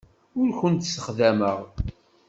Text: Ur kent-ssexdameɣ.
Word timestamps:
Ur 0.39 0.49
kent-ssexdameɣ. 0.59 1.57